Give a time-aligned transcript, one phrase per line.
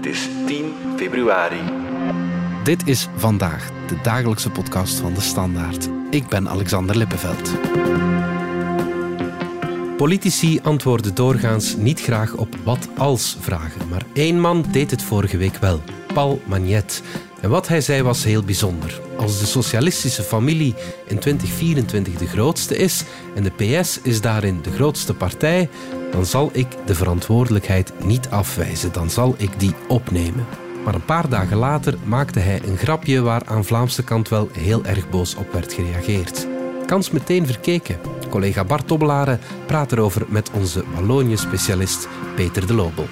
[0.00, 1.60] Het is 10 februari.
[2.64, 5.88] Dit is vandaag de dagelijkse podcast van de Standaard.
[6.10, 7.50] Ik ben Alexander Lippenveld.
[9.96, 15.36] Politici antwoorden doorgaans niet graag op wat als vragen, maar één man deed het vorige
[15.36, 15.80] week wel,
[16.14, 17.02] Paul Magnet.
[17.40, 19.00] En wat hij zei was heel bijzonder.
[19.16, 20.74] Als de socialistische familie
[21.06, 23.04] in 2024 de grootste is
[23.34, 25.68] en de PS is daarin de grootste partij,
[26.10, 30.46] dan zal ik de verantwoordelijkheid niet afwijzen, dan zal ik die opnemen.
[30.84, 34.84] Maar een paar dagen later maakte hij een grapje waar aan Vlaamse kant wel heel
[34.84, 36.46] erg boos op werd gereageerd.
[36.86, 37.98] Kans meteen verkeken.
[38.28, 43.06] Collega Bart Tobbelaren praat erover met onze Wallonië-specialist Peter de Lobel.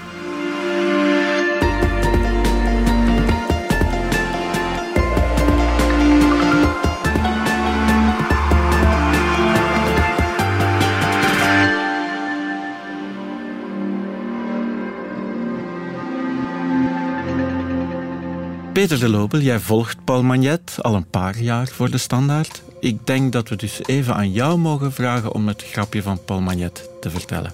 [18.78, 22.62] Peter de Lobel, jij volgt Paul Magnet al een paar jaar voor de standaard.
[22.80, 26.40] Ik denk dat we dus even aan jou mogen vragen om het grapje van Paul
[26.40, 27.52] Magnet te vertellen.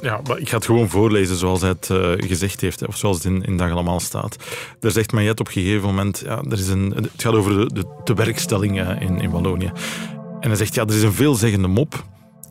[0.00, 3.16] Ja, maar ik ga het gewoon voorlezen zoals hij het uh, gezegd heeft, of zoals
[3.16, 4.36] het in, in Dag Allemaal staat.
[4.80, 7.74] Daar zegt Magnet op een gegeven moment, ja, er is een, het gaat over de,
[7.74, 9.72] de tewerkstelling uh, in, in Wallonië.
[10.40, 12.04] En hij zegt, ja, er is een veelzeggende mop.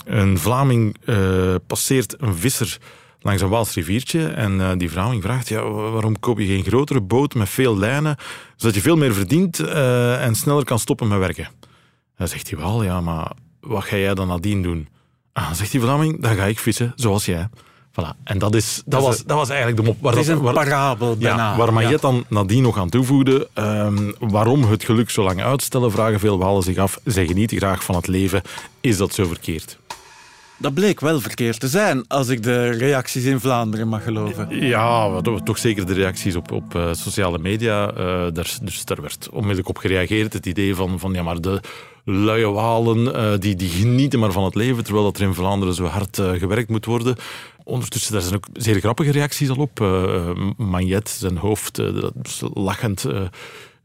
[0.06, 2.78] Een Vlaming uh, passeert een visser
[3.26, 4.28] langs een Waals riviertje.
[4.28, 8.16] En uh, die Vlaming vraagt, ja, waarom koop je geen grotere boot met veel lijnen,
[8.56, 11.48] zodat je veel meer verdient uh, en sneller kan stoppen met werken?
[12.18, 14.88] Dan zegt hij wel, ja, maar wat ga jij dan nadien doen?
[15.34, 17.50] Ah, dan zegt die Vlaming, dan ga ik vissen, zoals jij.
[17.92, 18.24] Voilà.
[18.24, 19.98] En dat, is, dat, was, dat was eigenlijk de mop.
[20.02, 21.52] Waar, dat is een waar, parabel bijna.
[21.52, 22.10] Ja, waar Magnet ja.
[22.10, 23.50] dan nadien nog aan toevoegde.
[23.54, 27.00] Um, waarom het geluk zo lang uitstellen, vragen veel Walen zich af.
[27.04, 28.42] Zij genieten graag van het leven.
[28.82, 29.78] Is dat zo verkeerd?
[30.58, 34.66] Dat bleek wel verkeerd te zijn, als ik de reacties in Vlaanderen mag geloven.
[34.66, 37.92] Ja, toch zeker de reacties op, op uh, sociale media.
[37.92, 37.98] Uh,
[38.34, 40.34] daar, dus daar werd onmiddellijk op gereageerd.
[40.34, 41.60] Het idee van, van ja, maar de
[42.04, 45.76] luie walen, uh, die, die genieten maar van het leven, terwijl dat er in Vlaanderen
[45.76, 47.16] zo hard gewerkt moet worden.
[47.64, 49.80] Ondertussen daar zijn ook zeer grappige reacties al op.
[50.58, 51.82] Magnet, zijn hoofd,
[52.54, 53.06] lachend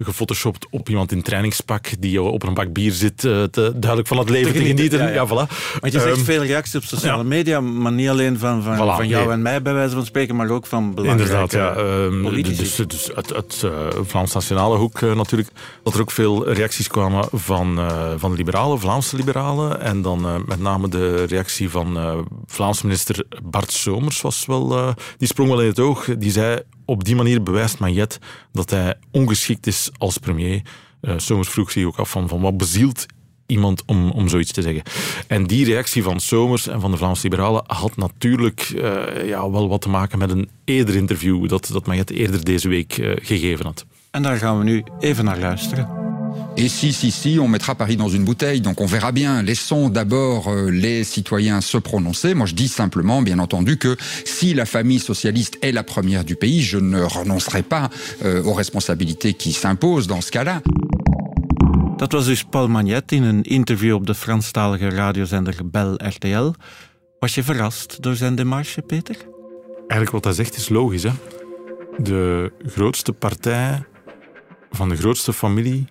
[0.05, 4.31] gefotoshopt op iemand in trainingspak die op een bak bier zit, te, duidelijk van het
[4.31, 4.89] leven te genieten.
[4.89, 4.99] Te genieten.
[4.99, 5.37] Ja, ja.
[5.37, 5.79] ja, voilà.
[5.81, 8.97] Want je zegt um, veel reacties op sociale media, maar niet alleen van, van, voilà,
[8.97, 9.33] van jou nee.
[9.33, 11.83] en mij bij wijze van spreken, maar ook van belangrijke Inderdaad, ja.
[12.05, 12.63] Um, politici.
[12.63, 13.71] Dus, dus uit, uit uh,
[14.03, 15.51] Vlaams Nationale hoek uh, natuurlijk,
[15.83, 20.61] dat er ook veel reacties kwamen van, uh, van liberalen, Vlaamse liberalen, en dan met
[20.61, 21.99] name de reactie van
[22.47, 26.09] Vlaamse minister Bart Somers was wel, die sprong wel in het oog.
[26.19, 28.19] Die zei op die manier bewijst Magnet
[28.53, 30.63] dat hij ongeschikt is als premier.
[31.03, 33.07] Uh, Somers vroeg zich ook af van, van wat bezielt
[33.47, 34.83] iemand om, om zoiets te zeggen.
[35.27, 39.69] En die reactie van Somers en van de Vlaamse Liberalen had natuurlijk uh, ja, wel
[39.69, 43.67] wat te maken met een eerder interview dat, dat Magnet eerder deze week uh, gegeven
[43.67, 43.87] had.
[44.11, 46.00] En daar gaan we nu even naar luisteren.
[46.57, 49.43] Et si, si, si, on mettra Paris dans une bouteille, donc on verra bien.
[49.43, 52.35] Laissons d'abord euh, les citoyens se prononcer.
[52.35, 56.37] Moi, je dis simplement, bien entendu, que si la famille socialiste est la première du
[56.37, 57.89] pays, je ne renoncerai pas
[58.25, 60.63] euh, aux responsabilités qui s'imposent dans ce cas-là.
[62.01, 66.51] Dat was dus Paul Magnet in een interview op de Franstalige radiozender Bel RTL.
[67.19, 69.17] Was je verrast door zijn demarche, Peter?
[69.77, 71.03] Eigenlijk wat hij zegt is logisch.
[71.03, 71.11] Hè?
[71.99, 73.85] De grootste partij
[74.71, 75.85] van de grootste familie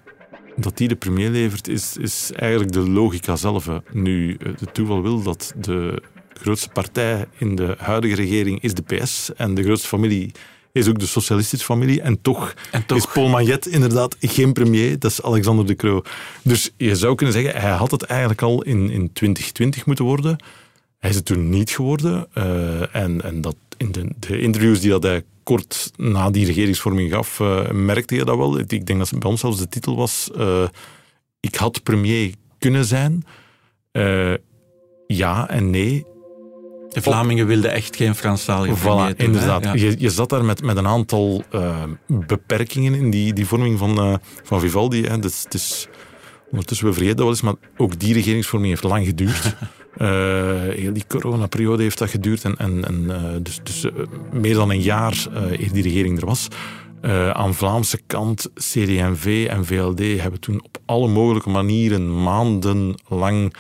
[0.56, 3.70] dat die de premier levert, is, is eigenlijk de logica zelf.
[3.92, 6.02] Nu, het toeval wil dat de
[6.34, 10.32] grootste partij in de huidige regering is de PS en de grootste familie
[10.72, 12.02] is ook de socialistische familie.
[12.02, 16.02] En toch, en toch, is Paul Magnet inderdaad geen premier, dat is Alexander de Croo.
[16.44, 20.44] Dus je zou kunnen zeggen, hij had het eigenlijk al in, in 2020 moeten worden.
[21.00, 22.28] Hij is het toen niet geworden.
[22.38, 27.12] Uh, en, en dat in de, de interviews die dat hij kort na die regeringsvorming
[27.12, 28.60] gaf, uh, merkte je dat wel.
[28.60, 30.68] Ik denk dat bij ons zelfs de titel was: uh,
[31.40, 33.24] Ik had premier kunnen zijn.
[33.92, 34.34] Uh,
[35.08, 36.06] ja en nee.
[36.90, 37.50] De Vlamingen Op...
[37.50, 39.16] wilden echt geen Franstalige voilà, premier.
[39.16, 39.64] Doen, inderdaad.
[39.64, 39.74] Ja.
[39.74, 41.44] Je, je, zat daar met, met een aantal
[42.08, 45.04] beperkingen in die, die vorming van, van Vivaldi.
[45.04, 45.20] Hè.
[45.20, 45.88] Dus, het is,
[46.52, 49.56] ondertussen, we vergeten dat wel eens, maar ook die regeringsvorming heeft lang geduurd.
[49.98, 50.08] Uh,
[50.82, 52.44] heel die coronaperiode heeft dat geduurd.
[52.44, 53.92] En, en, en uh, dus, dus uh,
[54.32, 56.48] meer dan een jaar eer die regering er was.
[57.34, 63.54] aan Vlaamse kant, CD&V en VLD hebben toen op alle mogelijke manieren maandenlang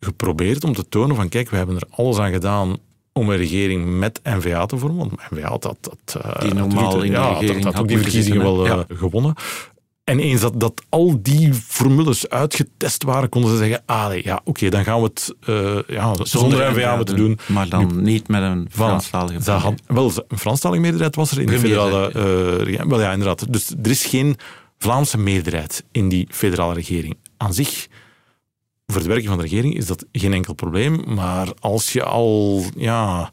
[0.00, 2.76] geprobeerd om te tonen van kijk, we hebben er alles aan gedaan
[3.18, 4.98] om een regering met NVA te vormen.
[4.98, 5.76] Want NVA had dat...
[5.80, 8.84] dat die normaal in de ja, regering had ook die verkiezingen wel ja.
[8.88, 9.34] gewonnen.
[10.08, 14.68] En eens dat, dat al die formules uitgetest waren, konden ze zeggen, ah ja, oké,
[14.68, 17.38] dan gaan we het uh, ja, zonder NVA moeten doen.
[17.46, 21.58] Maar dan niet met een Franstalige had, Wel, een Franstalige meerderheid was er in de
[21.58, 22.22] federale uh,
[22.56, 22.88] regering.
[22.88, 23.52] Wel ja, inderdaad.
[23.52, 24.36] Dus er is geen
[24.78, 27.16] Vlaamse meerderheid in die federale regering.
[27.36, 27.88] Aan zich
[28.92, 31.02] voor het werken van de regering is dat geen enkel probleem.
[31.06, 33.30] Maar als je al ja,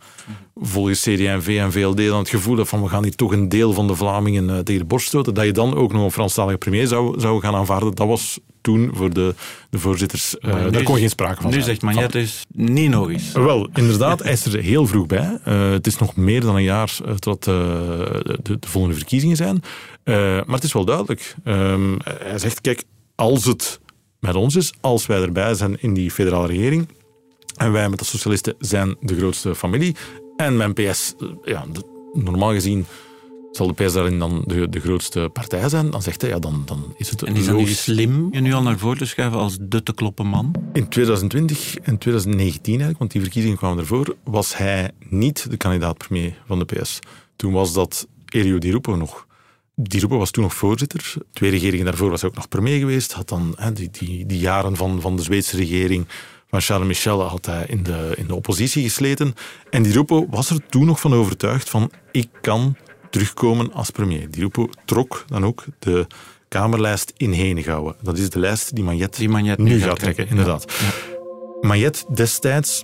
[0.56, 3.74] volgens CD&V en VLD dan het gevoel hebt van we gaan hier toch een deel
[3.74, 6.58] van de Vlamingen uh, tegen de borst stoten, dat je dan ook nog een Franstalige
[6.58, 9.36] premier zou, zou gaan aanvaarden, dat was toen voor de,
[9.70, 13.32] de voorzitters, uh, daar kon geen sprake van Nu zegt Magnet dus niet nog eens.
[13.32, 15.40] Wel, inderdaad, hij is er heel vroeg bij.
[15.48, 19.62] Uh, het is nog meer dan een jaar tot de, de, volgende verkiezingen zijn.
[20.46, 21.36] maar het is wel duidelijk.
[21.44, 22.84] Ehm, hij zegt, kijk,
[23.16, 23.80] als het
[24.26, 26.88] met ons is, als wij erbij zijn in die federale regering,
[27.56, 29.96] en wij met de socialisten zijn de grootste familie,
[30.38, 31.66] en mijn PS, eh, ja,
[32.14, 32.86] normaal gezien
[33.52, 36.64] zal de PS daarin dan de, de grootste partij zijn, dan zegt hij, ja, dan,
[36.66, 39.40] dan is het En is dat niet slim je nu al naar voren te schuiven
[39.40, 40.54] als de te kloppen man?
[40.74, 46.42] In 2020 en 2019 eigenlijk, want die verkiezingen kwamen ervoor, was hij niet de kandidaat-premier
[46.48, 47.00] van de PS.
[47.36, 49.28] Toen was dat Elio Di Rupo nog.
[49.76, 51.14] Die Rupo was toen nog voorzitter.
[51.34, 53.12] Twee regeringen daarvoor was hij ook nog premier geweest.
[53.12, 56.08] Had dan hè, die, die, die jaren van, van de Zweedse regering
[56.50, 59.36] van Charles Michel had hij in de, in de oppositie gesleten.
[59.70, 62.76] En Di Rupo was er toen nog van overtuigd van ik kan
[63.10, 64.32] terugkomen als premier.
[64.32, 66.08] Di Rupo trok dan ook de
[66.48, 67.96] Kamerlijst in Henegouwen.
[68.02, 70.74] Dat is de lijst die Magnet, die Magnet nu gaat trekken, inderdaad.
[70.80, 71.68] Ja.
[71.68, 72.82] Magnet destijds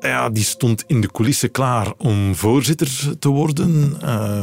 [0.00, 3.96] ja, die stond in de coulissen klaar om voorzitter te worden.
[4.02, 4.40] Uh,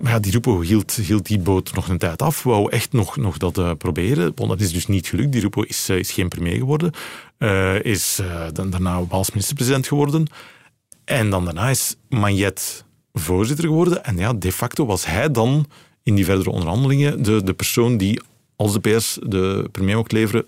[0.00, 2.42] maar ja, die Rupo hield, hield die boot nog een tijd af.
[2.42, 4.32] Wou echt nog, nog dat uh, proberen.
[4.34, 5.32] Want dat is dus niet gelukt.
[5.32, 6.92] Die Rupo is, uh, is geen premier geworden.
[7.38, 8.20] Uh, is
[8.52, 10.26] dan daarna Waals minister-president geworden.
[11.04, 14.04] En dan daarna is Magnet voorzitter geworden.
[14.04, 15.66] En ja, de facto was hij dan
[16.02, 18.20] in die verdere onderhandelingen de, de persoon die,
[18.56, 20.46] als de PS de premier mocht leveren,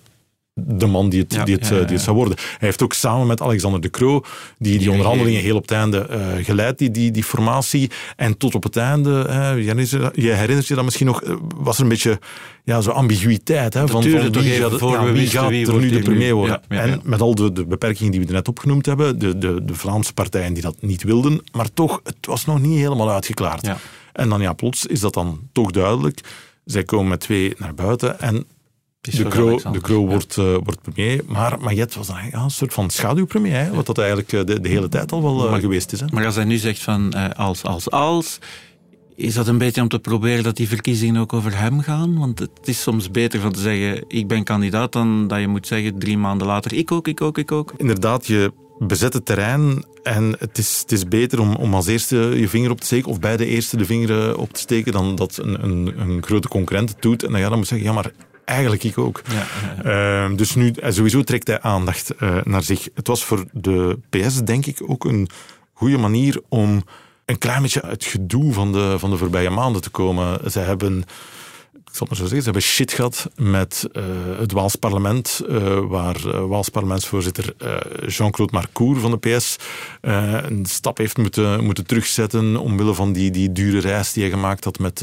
[0.66, 2.36] de man die het, die, het, die het zou worden.
[2.36, 4.22] Hij heeft ook samen met Alexander de Croo
[4.58, 7.90] die, die onderhandelingen heel op het einde uh, geleid, die, die, die formatie.
[8.16, 11.22] En tot op het einde, uh, je, je herinnert je dat misschien nog,
[11.56, 12.18] was er een beetje
[12.64, 13.74] ja, zo ambiguïteit.
[13.74, 16.60] Hè, van, van wie, gaat, ja, wie gaat er nu de premier worden.
[16.68, 20.12] en met al de, de beperkingen die we net opgenoemd hebben, de, de, de Vlaamse
[20.12, 23.68] partijen die dat niet wilden, maar toch, het was nog niet helemaal uitgeklaard.
[24.12, 26.20] En dan ja, plots is dat dan toch duidelijk.
[26.64, 28.46] Zij komen met twee naar buiten en
[29.00, 32.72] de Croo, de Croo wordt, uh, wordt premier, maar Majet was dan ja, een soort
[32.72, 35.92] van schaduwpremier, hè, wat dat eigenlijk eh, de, de hele tijd al wel uh, geweest
[35.92, 36.00] is.
[36.00, 36.06] Hè.
[36.12, 38.38] Maar als hij nu zegt van als, als, als,
[39.16, 42.18] is dat een beetje om te proberen dat die verkiezingen ook over hem gaan?
[42.18, 45.66] Want het is soms beter van te zeggen, ik ben kandidaat, dan dat je moet
[45.66, 47.72] zeggen drie maanden later, ik ook, ik ook, ik ook.
[47.76, 52.16] Inderdaad, je bezet het terrein en het is, het is beter om, om als eerste
[52.16, 55.14] je vinger op te steken, of bij de eerste de vinger op te steken, dan
[55.14, 57.22] dat een, een, een grote concurrent het doet.
[57.24, 58.12] En dan, ja, dan moet je zeggen, ja, maar
[58.44, 59.22] Eigenlijk ik ook.
[59.30, 62.88] Ja, uh, dus nu, eh, sowieso trekt hij aandacht uh, naar zich.
[62.94, 65.28] Het was voor de PS, denk ik, ook een
[65.72, 66.84] goede manier om
[67.24, 70.50] een klein beetje uit het gedoe van de, van de voorbije maanden te komen.
[70.50, 71.04] Ze hebben
[71.90, 74.04] ik zal maar zo zeggen, ze hebben shit gehad met uh,
[74.38, 77.54] het Waals parlement, uh, waar uh, Waals parlementsvoorzitter
[78.06, 79.56] Jean-Claude Marcour van de PS
[80.00, 84.64] een stap heeft moeten, moeten terugzetten omwille van die, die dure reis die hij gemaakt
[84.64, 84.98] had met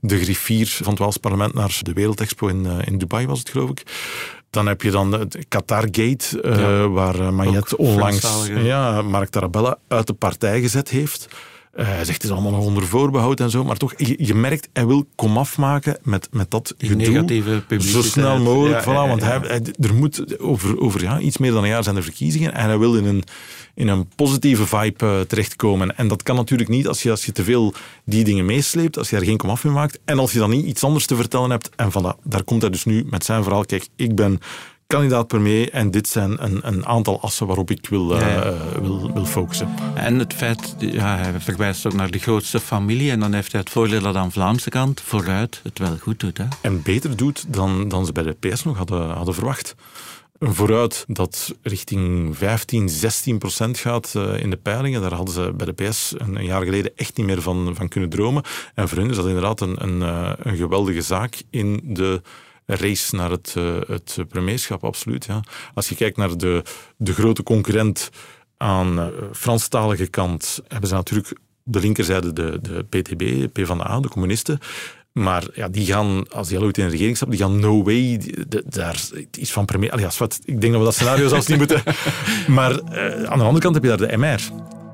[0.00, 3.70] de griffier van het Waals parlement naar de Wereldexpo in, in Dubai, was het geloof
[3.70, 3.82] ik.
[4.50, 10.12] Dan heb je dan het Qatargate, ja, waar Mayet onlangs ja, Mark Tarabella uit de
[10.12, 11.28] partij gezet heeft.
[11.76, 14.68] Uh, hij zegt het is allemaal nog onder voorbehoud en zo, maar toch, je, merkt,
[14.72, 19.62] hij wil komaf maken met, met dat Die negatieve Zo snel mogelijk, voilà, want Hij,
[19.80, 22.78] er moet over, over ja, iets meer dan een jaar zijn er verkiezingen en hij
[22.78, 23.24] wil in een,
[23.74, 25.96] in een positieve vibe uh, terechtkomen.
[25.96, 29.10] En dat kan natuurlijk niet als je, als je te veel die dingen meesleept, als
[29.10, 31.50] je er geen komaf in maakt en als je dan niet iets anders te vertellen
[31.50, 31.70] hebt.
[31.76, 33.64] En voilà, daar komt hij dus nu met zijn verhaal.
[33.64, 34.40] Kijk, ik ben
[34.94, 38.48] kandidaat premier en dit zijn een, een aantal assen waarop ik wil, uh,
[38.80, 39.68] wil, wil focussen.
[39.94, 43.60] En het feit, ja, hij verwijst ook naar de grootste familie en dan heeft hij
[43.60, 46.38] het voordeel dat aan de Vlaamse kant vooruit het wel goed doet.
[46.38, 46.44] Hè?
[46.60, 49.74] En beter doet dan, dan ze bij de PS nog hadden, hadden verwacht
[50.38, 55.00] vooruit dat richting 15, 16 procent gaat uh, in de peilingen.
[55.00, 57.88] Daar hadden ze bij de PS een, een, jaar geleden echt niet meer van, van
[57.88, 58.42] kunnen dromen.
[58.74, 60.00] En voor hen is dat inderdaad een, een,
[60.48, 62.22] een geweldige zaak in de
[62.66, 65.24] race naar het, uh, het premierschap, absoluut.
[65.24, 65.40] Ja.
[65.74, 66.62] Als je kijkt naar de,
[66.96, 68.10] de grote concurrent
[68.56, 74.58] aan uh, Franstalige kant, hebben ze natuurlijk de linkerzijde de, de PTB, PvdA, de communisten.
[75.12, 77.82] Maar ja, die gaan, als die al ooit in de regering stappen, die gaan no
[77.82, 79.00] way de, daar
[79.38, 79.90] iets van premier...
[79.90, 81.82] Allee, wat, ik denk dat we dat scenario zelfs niet moeten...
[82.46, 84.40] Maar uh, aan de andere kant heb je daar de MR.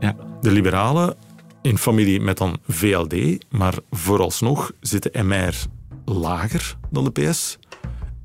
[0.01, 0.17] Ja.
[0.41, 1.17] De liberalen
[1.63, 5.55] in familie met dan VLD, maar vooralsnog zit de MR
[6.15, 7.59] lager dan de PS.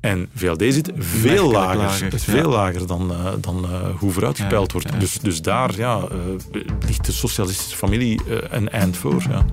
[0.00, 2.18] En VLD zit veel lager, lager, ja.
[2.18, 4.88] veel lager dan, eh, dan eh, hoe vooruitgepeild wordt.
[4.92, 4.98] ja.
[4.98, 9.22] Dus, dus daar ja, eh, ligt de socialistische familie een eind voor.
[9.28, 9.44] Ja.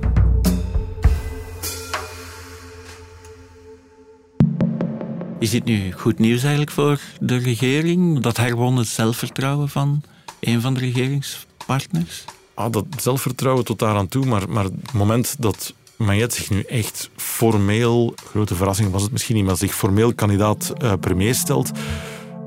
[5.40, 8.20] Is dit nu goed nieuws eigenlijk voor de regering?
[8.20, 10.02] Dat herwonnen zelfvertrouwen van
[10.40, 12.24] een van de regeringspartners?
[12.54, 16.62] Ah, dat zelfvertrouwen tot daar aan toe, maar, maar het moment dat Magnet zich nu
[16.62, 21.72] echt formeel, grote verrassing was het misschien niet, maar zich formeel kandidaat eh, premier stelt,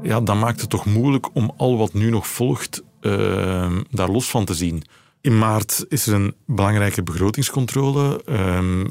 [0.02, 4.30] ja, dan maakt het toch moeilijk om al wat nu nog volgt eh, daar los
[4.30, 4.82] van te zien.
[5.20, 8.22] In maart is er een belangrijke begrotingscontrole.
[8.24, 8.86] Ehm,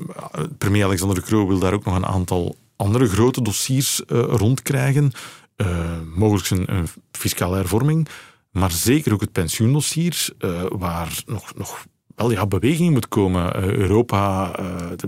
[0.58, 5.12] premier Alexander De Croo wil daar ook nog een aantal andere grote dossiers eh, rondkrijgen.
[5.56, 8.08] Eh, mogelijk een, fiscale hervorming,
[8.52, 10.30] maar zeker ook het pensioendossier,
[10.70, 11.86] waar nog, nog
[12.16, 13.56] wel ja, beweging moet komen.
[13.56, 14.66] Eh, Europa, eh,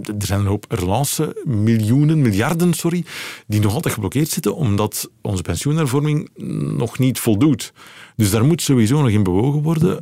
[0.07, 3.05] er zijn een hoop relance, miljoenen, miljarden, sorry,
[3.47, 6.29] die nog altijd geblokkeerd zitten, omdat onze pensioenhervorming
[6.77, 7.73] nog niet voldoet.
[8.15, 9.97] Dus daar moet sowieso nog in bewogen worden.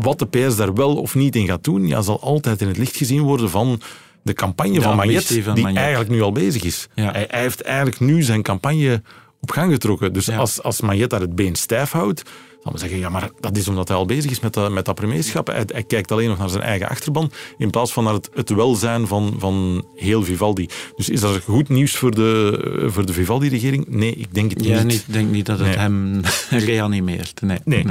[0.00, 2.78] Wat de PS daar wel of niet in gaat doen, ja, zal altijd in het
[2.78, 3.80] licht gezien worden van
[4.22, 5.76] de campagne van Magnet, die Magnet.
[5.76, 6.88] eigenlijk nu al bezig is.
[6.94, 7.10] Ja.
[7.10, 9.02] Hij, hij heeft eigenlijk nu zijn campagne
[9.40, 10.12] op gang getrokken.
[10.12, 10.36] Dus Ja.
[10.36, 10.80] als, als
[11.10, 12.22] daar het been stijf houdt,
[12.62, 14.84] dan we zeggen, ja, maar dat is omdat hij al bezig is met, dat- met
[14.84, 15.46] dat premierschap.
[15.46, 18.48] Hij, hij kijkt alleen nog naar zijn eigen achterban, in plaats van naar het, het
[18.50, 20.68] welzijn van, van heel Vivaldi.
[20.96, 23.84] Dus is dat goed nieuws voor de, voor de Vivaldi-regering?
[23.88, 25.04] Nee, ik denk het Ja, niet.
[25.08, 25.76] ik denk niet dat het Nee.
[25.76, 27.40] hem reanimeert.
[27.42, 27.58] Nee.
[27.64, 27.84] Nee.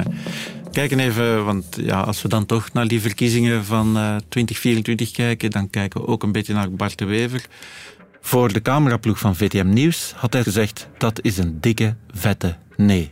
[0.71, 5.51] Kijken even, want ja, als we dan toch naar die verkiezingen van eh 2024 kijken,
[5.51, 7.45] dan kijken we ook een beetje naar Bart de Wever.
[8.27, 13.11] Voor de cameraploeg van VTM Nieuws had hij gezegd, dat is een dikke, vette nee.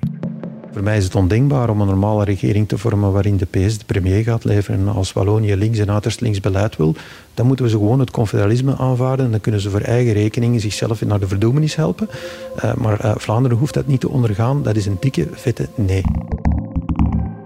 [0.72, 3.86] Voor mij is het ondenkbaar om een normale regering te vormen waarin de PS de
[3.86, 4.79] premier gaat leveren.
[4.79, 6.95] En als Wallonië links en uiterst links beleid wil,
[7.34, 9.25] dan moeten we ze gewoon het confederalisme aanvaarden.
[9.25, 12.10] En dan kunnen ze voor eigen rekening zichzelf naar de verdoemenis helpen.
[12.55, 14.63] Eh, maar eh, Vlaanderen hoeft dat niet te ondergaan.
[14.63, 16.03] Dat is een dikke, vette nee.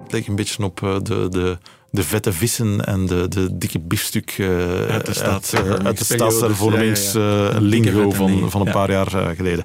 [0.03, 1.57] Het lijkt een beetje op eh, de, de,
[1.91, 6.07] de vette vissen en de, de dikke biefstuk eh, Uit de uit, uit de staatshervormingsperiodes.
[6.07, 7.53] staatshervormings Ja, ja, ja.
[7.55, 8.39] Een dikke lingo vette nee.
[8.39, 9.63] van, van een paar jaar eh, geleden.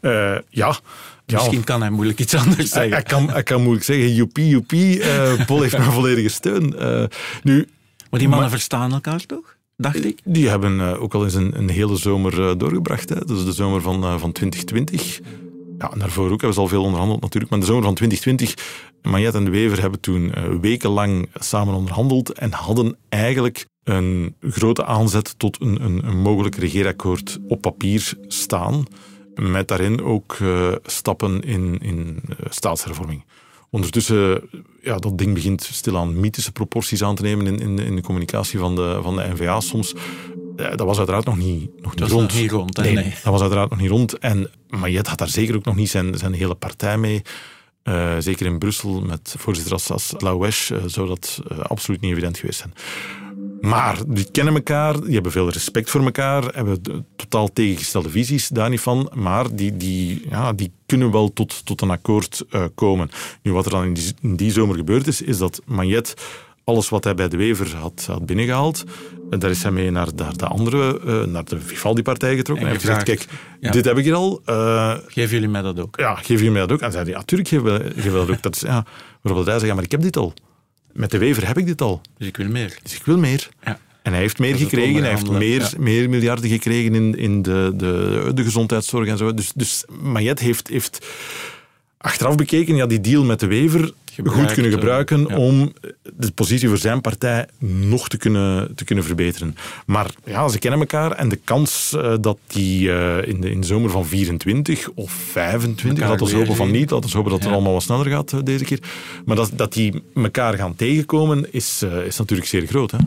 [0.00, 0.76] Eh, ja, ja.
[1.26, 2.92] Misschien kan hij moeilijk iets anders zeggen.
[2.92, 5.02] hij kan, hij kan moeilijk zeggen, joepie, joepie.
[5.02, 6.74] eh Paul heeft mijn volledige steun.
[7.42, 7.68] Nu,
[8.10, 9.56] Maar die mannen Maar- verstaan elkaar toch?
[9.76, 10.18] Dacht ik.
[10.24, 13.08] die hebben ook al eens een, een hele zomer doorgebracht.
[13.08, 13.24] Hè.
[13.24, 15.20] Dus de zomer van, van 2020.
[15.78, 17.50] Ja, en daarvoor ook hebben ze al veel onderhandeld natuurlijk.
[17.50, 18.54] Maar de zomer van 2020,
[19.02, 24.84] Magnet en de Wever hebben toen eh, wekenlang samen onderhandeld en hadden eigenlijk een grote
[24.84, 28.84] aanzet tot een, een, een mogelijk regeerakkoord op papier staan.
[29.34, 33.24] Met daarin ook eh, stappen in, in eh, staatshervorming.
[33.70, 34.48] Ondertussen,
[34.82, 38.58] ja, dat ding begint stilaan mythische proporties aan te nemen in, in, in de communicatie
[38.58, 39.94] van de, van de NVA soms.
[40.56, 42.34] Eh, dat was uiteraard nog niet, nog niet was rond.
[42.34, 42.76] niet rond?
[42.76, 43.04] Nee, Nee.
[43.22, 44.18] dat was uiteraard nog niet rond.
[44.18, 47.22] En Mayet had daar zeker ook nog niet zijn, zijn hele partij mee.
[47.82, 50.12] Eh, zeker in Brussel met voorzitter als, als
[50.70, 52.72] eh, zou dat absoluut niet evident geweest zijn.
[53.60, 58.48] Maar die kennen elkaar, die hebben veel respect voor elkaar, hebben de- totaal tegengestelde visies,
[58.48, 59.10] daar niet van.
[59.14, 62.44] Maar die, die, ja, die kunnen wel tot, tot een akkoord
[62.74, 63.10] komen.
[63.42, 66.14] Nu, wat er dan in die, in die zomer gebeurd is, is dat Magnet
[66.64, 68.92] alles wat hij bij de Wever had, had binnengehaald, eh,
[69.30, 72.66] daar is hij mee naar, de andere, eh, naar de Vivaldi-partij getrokken.
[72.66, 73.70] En hij heeft gezegd, kijk, ja.
[73.70, 74.42] dit heb ik hier al.
[74.44, 75.96] eh, Geven jullie mij dat ook?
[75.98, 76.80] ja, geef je mij dat ook?
[76.80, 78.42] En zei hij, ja, tuurlijk geven we, geven we dat ook.
[78.42, 78.84] Dat is, ja,
[79.20, 80.34] waarop hij zei, ja, maar ik heb dit al.
[80.92, 82.00] Met de Wever heb ik dit al.
[82.18, 82.78] Dus ik wil meer.
[82.82, 83.48] Dus ik wil meer.
[83.64, 83.78] Ja.
[84.02, 88.30] En hij heeft meer gekregen, hij heeft meer, meer miljarden gekregen in, in de, de,
[88.34, 89.34] de gezondheidszorg en zo.
[89.34, 91.06] Dus, dus Mayet heeft, heeft
[92.04, 95.36] achteraf bekeken, ja, die deal met de Wever Gebruikt, goed kunnen eh, gebruiken ja.
[95.36, 95.72] om
[96.16, 99.56] de positie voor zijn partij nog te kunnen, te kunnen verbeteren.
[99.86, 103.60] Maar ja, ze kennen elkaar en de kans eh, dat die eh, in, de, in
[103.60, 107.30] de zomer van 24 of 25, Elkaar laten we hopen van niet, laten we hopen
[107.30, 107.54] dat het Ja.
[107.54, 108.80] allemaal wat sneller gaat deze keer,
[109.24, 112.90] maar dat, dat die elkaar gaan tegenkomen is, eh, is natuurlijk zeer groot.
[112.90, 112.98] Hè?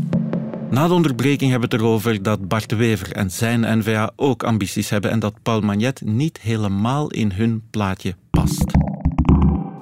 [0.69, 4.43] Na de onderbreking hebben we het erover dat Bart de Wever en zijn NVA ook
[4.43, 8.76] ambities hebben en dat Paul Magnet niet helemaal in hun plaatje past.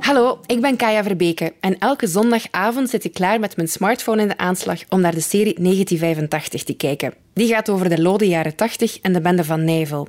[0.06, 4.28] Hallo, ik ben Kaya Verbeke en elke zondagavond zit ik klaar met mijn smartphone in
[4.28, 7.14] de aanslag om naar de serie 1985 te kijken.
[7.34, 10.08] Die gaat over de lode jaren 80 en de bende van Nijvel.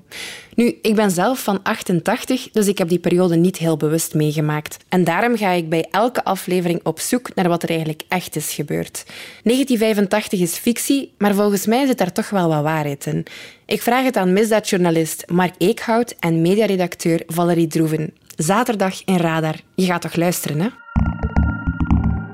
[0.54, 4.76] Nu, ik ben zelf van 88, dus ik heb die periode niet heel bewust meegemaakt.
[4.88, 8.54] En daarom ga ik bij elke aflevering op zoek naar wat er eigenlijk echt is
[8.54, 9.04] gebeurd.
[9.42, 13.26] 1985 is fictie, maar volgens mij zit daar toch wel wat waarheid in.
[13.66, 18.12] Ik vraag het aan misdaadjournalist Mark Eekhout en mediaredacteur Valerie Droeven.
[18.36, 19.54] Zaterdag in Radar.
[19.74, 20.68] Je gaat toch luisteren, hè?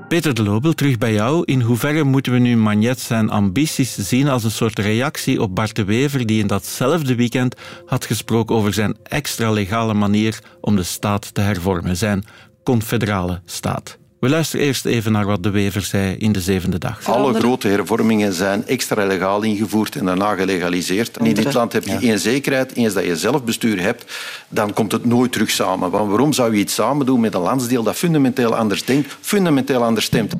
[0.07, 1.43] Peter de Lobel, terug bij jou.
[1.45, 5.75] In hoeverre moeten we nu Magnet zijn ambities zien als een soort reactie op Bart
[5.75, 7.55] de Wever, die in datzelfde weekend
[7.85, 12.23] had gesproken over zijn extra legale manier om de staat te hervormen, zijn
[12.63, 13.97] confederale staat?
[14.23, 17.05] We luisteren eerst even naar wat De Wever zei in de zevende dag.
[17.05, 21.17] Alle grote hervormingen zijn extra legaal ingevoerd en daarna gelegaliseerd.
[21.17, 22.75] En in dit land heb je geen zekerheid.
[22.75, 24.05] Eens dat je zelfbestuur hebt,
[24.49, 25.91] dan komt het nooit terug samen.
[25.91, 29.83] Want waarom zou je iets samen doen met een landsdeel dat fundamenteel anders denkt, fundamenteel
[29.83, 30.33] anders stemt?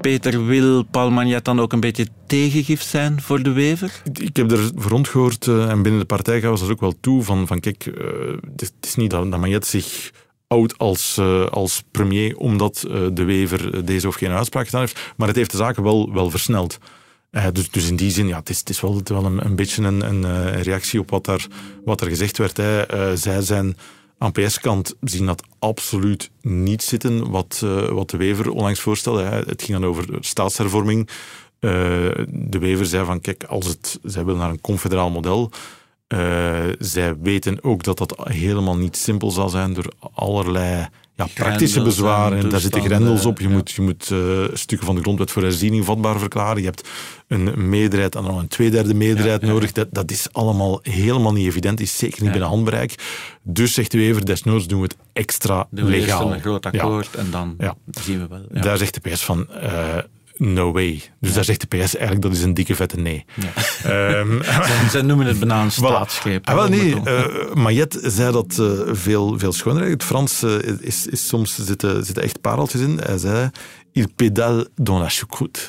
[0.00, 4.02] Peter, wil Paul Magnet dan ook een beetje tegengif zijn voor de Wever?
[4.12, 7.22] Ik heb er rondgehoord uh, en binnen de partij gaan ze er ook wel toe
[7.22, 7.94] van, van kijk, uh,
[8.56, 10.10] het is niet dat, dat Magnet zich
[10.50, 15.12] oud als, uh, als premier omdat uh, de Wever deze of geen uitspraak gedaan heeft.
[15.16, 16.78] Maar het heeft de zaken wel, wel versneld.
[17.52, 19.82] Dus, dus in die zin, ja, het is, het is wel, wel een, een beetje
[19.82, 21.46] een, een, reactie op wat er,
[21.84, 22.56] wat er gezegd werd.
[22.56, 23.16] Hè.
[23.16, 23.76] zij zijn
[24.18, 27.58] aan PS-kant zien dat absoluut niet zitten, wat,
[27.90, 29.22] wat de Wever onlangs voorstelde.
[29.22, 29.38] Hè.
[29.38, 31.08] Het ging dan over staatshervorming.
[32.28, 35.50] de Wever zei van, kijk, als het, zij willen naar een confederaal model...
[36.14, 41.82] Uh, zij weten ook dat dat helemaal niet simpel zal zijn door allerlei ja, praktische
[41.82, 42.38] bezwaren.
[42.38, 43.38] En daar zitten grendels op.
[43.38, 43.54] Je ja.
[43.54, 46.58] moet, je moet uh, stukken van de grondwet voor herziening vatbaar verklaren.
[46.58, 46.88] Je hebt
[47.28, 49.72] een meerderheid en dan een tweederde meerderheid ja, nodig.
[49.72, 51.80] Dat, dat is allemaal helemaal niet evident.
[51.80, 52.94] is zeker niet binnen handbereik.
[53.42, 56.32] Dus zegt u even, desnoods doen we het extra we legaal.
[56.32, 57.56] een groot akkoord en dan
[58.00, 58.62] zien we wel.
[58.62, 59.46] Daar zegt de PS van...
[59.62, 59.98] Uh,
[60.40, 61.02] no way.
[61.20, 61.34] Dus ja.
[61.34, 63.24] daar zegt de PS eigenlijk dat is een dikke vette nee.
[63.34, 63.48] Ja.
[64.20, 64.42] Um,
[64.90, 66.48] Zij noemen het bijna een staatsgreep.
[66.48, 69.88] Ah, wel, nee, uh, Mayet zei dat uh, veel, veel schoner.
[69.88, 73.00] Het Frans uh, is, is, soms zitten, zitten echt pareltjes in.
[73.02, 73.50] Hij zei,
[73.92, 75.60] il pédale dans la choucroute.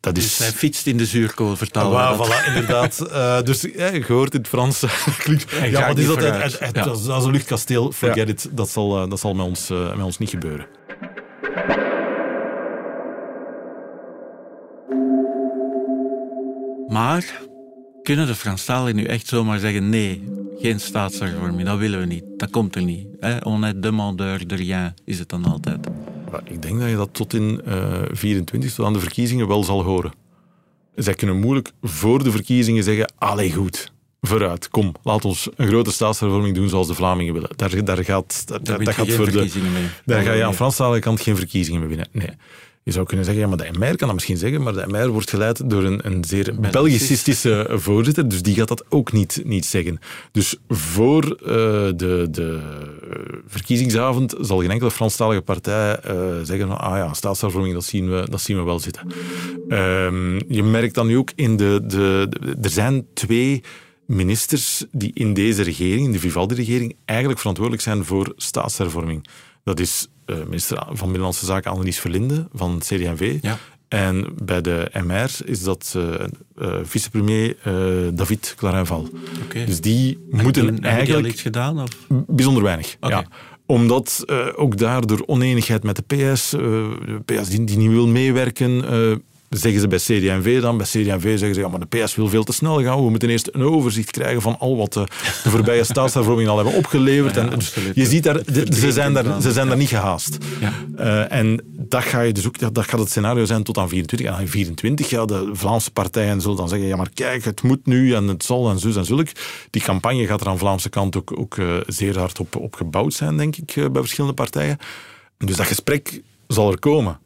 [0.00, 0.24] Dat is...
[0.24, 2.98] Dus hij fietst in de zuurkool, vertalen ah, voilà, inderdaad.
[3.12, 4.80] Uh, dus ja, je hoort in het Frans.
[5.70, 6.22] ja, wat is dat?
[6.22, 6.84] Het, het, het, ja.
[6.84, 7.92] Dat is een luchtkasteel.
[7.92, 8.32] Forget ja.
[8.32, 8.48] it.
[8.50, 10.66] Dat zal, dat zal met, ons, met ons niet gebeuren.
[16.92, 17.40] Maar
[18.02, 22.50] kunnen de Franstaligen nu echt zomaar zeggen: nee, geen staatshervorming, dat willen we niet, dat
[22.50, 23.06] komt er niet.
[23.42, 25.86] On est demandeur de rien, is het dan altijd.
[26.44, 29.82] Ik denk dat je dat tot in uh, 24, tot aan de verkiezingen, wel zal
[29.82, 30.12] horen.
[30.94, 33.92] Zij kunnen moeilijk voor de verkiezingen zeggen: allee, goed.
[34.20, 37.50] Vooruit, kom, laat ons een grote staatshervorming doen zoals de Vlamingen willen.
[37.56, 39.38] Daar, daar gaat, daar, daar, gaat voor de,
[39.72, 39.88] mee.
[40.04, 42.08] Daar ga je aan Franstalige kant geen verkiezingen mee winnen.
[42.12, 42.30] Nee.
[42.84, 45.08] Je zou kunnen zeggen, ja, maar de MR kan dat misschien zeggen, maar de MR
[45.08, 49.64] wordt geleid door een, een zeer Belgicistische voorzitter, dus die gaat dat ook niet, niet
[49.64, 49.98] zeggen.
[50.32, 51.48] Dus voor uh,
[51.96, 52.60] de, de
[53.46, 58.26] verkiezingsavond zal geen enkele Franstalige partij uh, zeggen van, ah ja, staatshervorming, dat zien we,
[58.30, 59.06] dat zien we wel zitten.
[59.68, 62.56] Um, je merkt dan nu ook in de, de, de...
[62.62, 63.62] Er zijn twee
[64.06, 69.26] ministers die in deze regering, in de Vivaldi-regering, eigenlijk verantwoordelijk zijn voor staatshervorming.
[69.64, 73.38] Dat is minister van Binnenlandse Zaken Annelies Verlinde van het CD&V.
[73.40, 73.58] Ja.
[73.88, 76.04] En bij de MR is dat uh,
[76.58, 77.56] uh, vicepremier
[78.14, 79.08] David Clarinval.
[79.44, 79.64] Okay.
[79.64, 81.28] Dus die en moeten eigenlijk...
[81.28, 81.80] iets gedaan?
[81.80, 81.90] Of?
[82.08, 83.10] Bijzonder weinig, okay.
[83.10, 83.26] ja
[83.66, 84.24] omdat
[84.56, 88.84] ook daardoor oneenigheid met de PS, de PS die, die, niet wil meewerken,
[89.54, 90.76] uh, zeggen ze bij CD&V dan.
[90.76, 93.04] Bij CD&V zeggen ze, ja, maar de PS wil veel te snel gaan.
[93.04, 95.06] We moeten eerst een overzicht krijgen van al wat de,
[95.42, 97.34] de voorbije staatshervormingen al hebben opgeleverd.
[97.34, 100.38] Ja, en, dus je ziet daar, de, ze zijn daar, ze zijn daar niet gehaast.
[100.60, 100.72] Ja.
[100.98, 104.26] Uh, en dat, ga je dus ook, dat gaat het scenario zijn tot aan 24.
[104.26, 107.86] En aan 24, ja, de Vlaamse partijen zullen dan zeggen, ja, maar kijk, het moet
[107.86, 109.28] nu en het zal en zus en zulk.
[109.70, 112.74] Die campagne gaat er aan de Vlaamse kant ook, ook uh, zeer hard op, op
[112.74, 114.78] gebouwd zijn, denk ik, uh, bij verschillende partijen.
[115.38, 117.18] Dus dat gesprek zal er komen.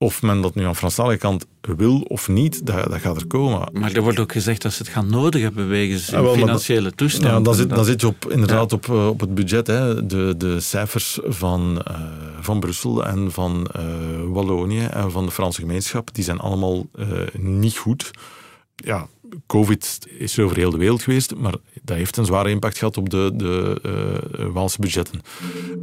[0.00, 3.26] Of men dat nu aan de Franstalige kant wil of niet, dat, dat, gaat er
[3.26, 3.68] komen.
[3.72, 6.92] Maar er wordt ook gezegd dat ze het gaan nodig hebben wegens ja, wel, financiële
[6.92, 7.24] toestand.
[7.24, 8.76] Ja, dan zit, dan zit je op, inderdaad ja.
[8.76, 9.66] op, op het budget.
[9.66, 10.06] Hè.
[10.06, 12.00] De, de cijfers van, uh,
[12.40, 13.82] van Brussel en van uh,
[14.32, 17.06] Wallonië en van de Franse gemeenschap, die zijn allemaal uh,
[17.40, 18.10] niet goed.
[18.74, 19.08] Ja,
[19.46, 23.10] COVID is over heel de wereld geweest, maar dat heeft een zware impact gehad op
[23.10, 23.80] de, de
[24.38, 25.20] uh, Waalse budgetten.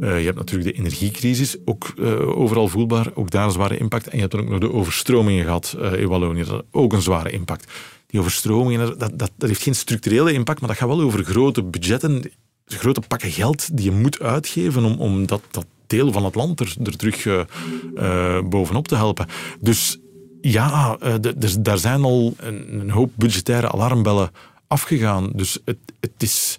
[0.00, 1.94] Uh, je hebt natuurlijk de energiecrisis, ook
[2.34, 4.06] overal voelbaar, ook daar een zware impact.
[4.06, 7.72] En je hebt dan ook nog de overstromingen gehad in Wallonië, ook een zware impact.
[8.06, 11.62] Die overstromingen, dat, dat, dat heeft geen structurele impact, maar dat gaat wel over grote
[11.62, 12.30] budgetten,
[12.66, 16.60] grote pakken geld die je moet uitgeven om, om dat, dat deel van het land
[16.60, 17.46] er, er terug
[18.48, 19.26] bovenop te helpen.
[19.60, 19.98] Dus
[20.50, 20.98] ja,
[21.36, 24.30] dus daar zijn al een, een, hoop budgettaire alarmbellen
[24.66, 25.30] afgegaan.
[25.34, 26.56] Dus het, het is...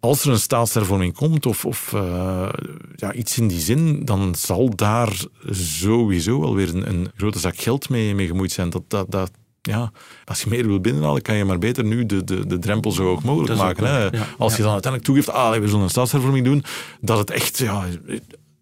[0.00, 2.48] Als er een staatshervorming komt of, of uh,
[2.96, 7.56] ja, iets in die zin, dan zal daar sowieso wel weer een, een grote zak
[7.56, 8.70] geld mee, mee gemoeid zijn.
[8.70, 9.30] Dat, dat, dat,
[9.62, 9.92] ja,
[10.24, 13.04] als je meer wil binnenhalen, kan je maar beter nu de, de, de drempel zo
[13.04, 13.86] hoog mogelijk maken.
[13.86, 14.04] Hè?
[14.04, 16.64] Ja, als je dan uiteindelijk toegeeft, ah, we zullen een staatshervorming doen,
[17.00, 17.84] dat het echt ja,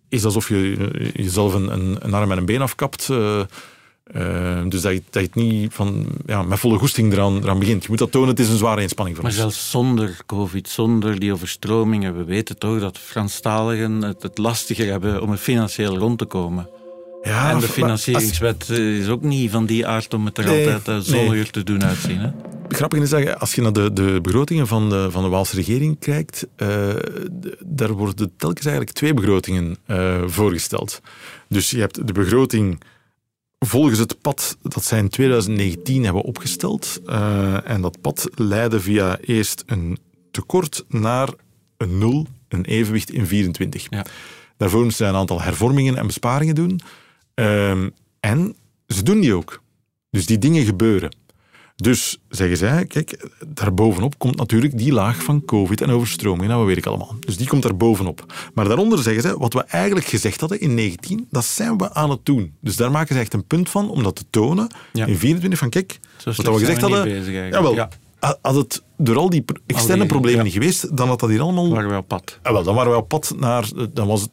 [0.09, 3.09] is alsof je jezelf een, een, een arm en een been afkapt.
[3.11, 3.41] Uh,
[4.69, 7.83] dus dat je, dat je het niet van, ja, met volle goesting eraan, eraan begint.
[7.83, 9.43] Je moet dat tonen, het is een zware inspanning voor maar ons.
[9.43, 14.91] Maar zelfs zonder covid, zonder die overstromingen, we weten toch dat Franstaligen het, het lastiger
[14.91, 16.69] hebben om er financieel rond te komen.
[17.23, 20.99] Ja, en de financieringswet is ook niet van die aard om het er altijd uh,
[20.99, 22.19] zonniger te doen uitzien.
[22.19, 22.31] Hè?
[22.69, 25.99] Grappig is dat als je naar de, de begrotingen van de, van de Waalse regering
[25.99, 26.69] kijkt, uh,
[27.67, 31.01] daar worden telkens eigenlijk twee begrotingen uh, voorgesteld.
[31.49, 32.81] Dus je hebt de begroting
[33.65, 37.01] volgens het pad dat zij in 2019 hebben opgesteld.
[37.07, 39.99] Uh, en dat pad leidde via eerst een
[40.31, 41.29] tekort naar
[41.77, 43.87] een nul, een evenwicht in 24.
[43.91, 44.07] Ja.
[44.57, 46.81] Daarvoor moesten zij een aantal hervormingen en besparingen doen.
[47.35, 47.71] Uh,
[48.21, 49.63] en ze doen die ook.
[50.11, 51.17] Dus die dingen gebeuren.
[51.83, 56.77] Dus zeggen zij, kijk, daarbovenop komt natuurlijk die laag van COVID en overstroming, dat weet
[56.77, 57.15] ik allemaal.
[57.21, 58.35] Dus die komt daar bovenop.
[58.55, 62.11] Maar daaronder zeggen ze, wat we eigenlijk gezegd hadden in 19, dat zijn we aan
[62.11, 62.55] het doen.
[62.61, 65.71] Dus daar maken ze echt een punt van om dat te tonen in 24 van,
[65.71, 67.89] kijk, wat we gezegd hadden, jawel, ja.
[68.43, 71.71] had het door al die externe problemen niet geweest, dan had dat hier allemaal...
[71.71, 72.39] Waren we op pad.
[72.43, 73.69] Jawel, dan waren we op pad naar...
[73.93, 74.31] Dan was het,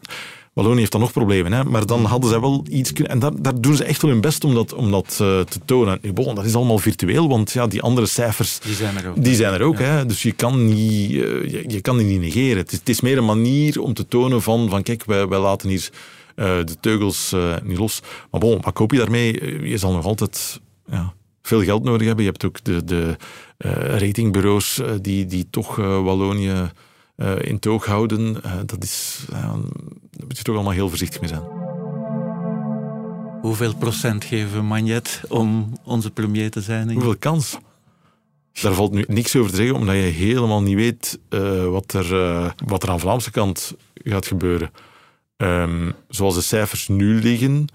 [0.59, 1.63] Wallonië heeft dan nog problemen, hè?
[1.63, 3.11] maar dan hadden ze wel iets kunnen...
[3.11, 5.59] En daar, daar doen ze echt wel hun best om dat, om dat uh, te
[5.65, 5.99] tonen.
[6.13, 8.59] Bon, dat is allemaal virtueel, want ja, die andere cijfers...
[8.59, 9.23] Die zijn er ook.
[9.23, 10.05] Die zijn er ook, hè?
[10.05, 12.57] dus je kan, niet, uh, je, je, kan die niet negeren.
[12.57, 15.39] Het is, het is, meer een manier om te tonen van, van kijk, wij, wij
[15.39, 15.89] laten hier
[16.35, 18.01] uh, de teugels niet los.
[18.31, 19.59] Maar bon, wat koop je daarmee?
[19.69, 20.59] Je zal nog altijd...
[20.91, 22.25] Ja, veel geld nodig hebben.
[22.25, 23.15] Je hebt ook de, de
[23.97, 26.61] ratingbureaus die, die toch Wallonië uh,
[27.19, 31.29] in toog houden, uh, dat is, uh, daar moet je toch allemaal heel voorzichtig mee
[31.29, 31.41] zijn.
[33.41, 36.91] Hoeveel procent geven we Magnet om onze premier te zijn?
[36.91, 37.57] Hoeveel kans?
[38.61, 41.19] Daar valt nu niks over te zeggen, omdat je helemaal niet weet
[41.69, 42.09] wat, er,
[42.65, 44.71] wat er aan de Vlaamse kant gaat gebeuren.
[45.37, 47.67] Um, zoals de cijfers nu liggen,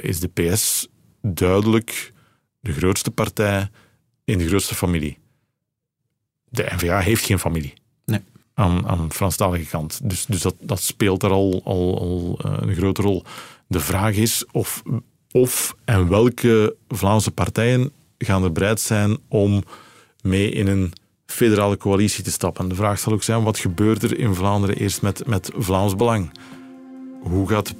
[0.00, 0.88] is de PS
[1.22, 2.12] duidelijk
[2.60, 3.70] de grootste partij
[4.24, 5.18] in de grootste familie.
[6.48, 7.74] De NVA heeft geen familie
[8.54, 10.00] aan, aan de Franstalige kant.
[10.02, 13.24] Dus, dus dat, dat speelt er al, al, al eh, een grote rol.
[13.66, 14.82] De vraag is of,
[15.30, 19.62] of en welke Vlaamse partijen gaan er bereid zijn om
[20.22, 20.92] mee in een
[21.26, 22.68] federale coalitie te stappen.
[22.68, 26.30] De vraag zal ook zijn, wat gebeurt er in Vlaanderen eerst met, met Vlaams Belang?
[27.22, 27.74] Hoe gaat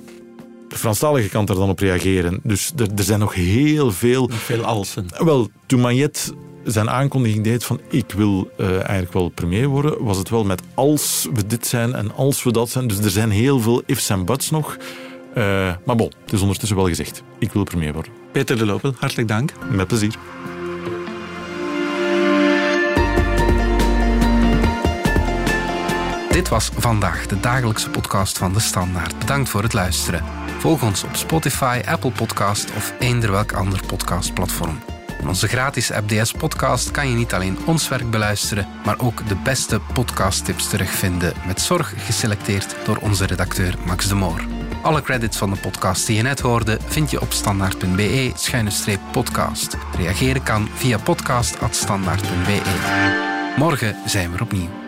[0.68, 2.40] de Franstalige kant er dan op reageren?
[2.42, 4.28] Dus er, er zijn nog heel veel...
[4.30, 5.06] Veel alsen.
[5.18, 6.32] Wel, toen Magnet
[6.64, 10.62] zijn aankondiging deed van ik wil uh, eigenlijk wel premier worden, was het wel met
[10.74, 12.86] als we dit zijn en als we dat zijn.
[12.86, 14.76] Dus er zijn heel veel ifs en buts nog.
[15.36, 17.22] Uh, maar bon, het is ondertussen wel gezegd.
[17.38, 18.12] Ik wil premier worden.
[18.32, 19.52] Peter de Lopel, hartelijk dank.
[19.70, 20.14] Met plezier.
[26.30, 29.18] Dit was vandaag de dagelijkse podcast van De Standaard.
[29.18, 30.24] Bedankt voor het luisteren.
[30.58, 34.93] Volg ons op Spotify, Apple Podcast of eender welk ander podcastplatform.
[35.20, 39.36] In onze gratis FDS podcast kan je niet alleen ons werk beluisteren, maar ook de
[39.36, 44.40] beste podcasttips terugvinden, met zorg geselecteerd door onze redacteur Max de Moor.
[44.82, 49.76] Alle credits van de podcast die je net hoorde vind je op standaard.be-podcast.
[49.96, 53.52] Reageren kan via podcast.standaard.be.
[53.56, 54.83] Morgen zijn we opnieuw.